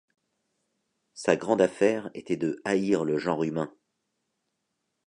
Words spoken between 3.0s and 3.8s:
le genre humain.